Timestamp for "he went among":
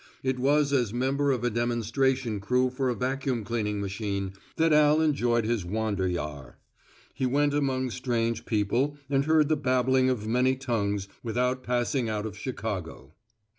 7.13-7.91